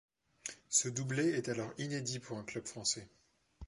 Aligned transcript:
Ce 0.69 0.89
doublé 0.89 1.27
est 1.29 1.47
alors 1.47 1.71
inédit 1.77 2.17
pour 2.17 2.35
un 2.39 2.43
club 2.43 2.65
français. 2.65 3.07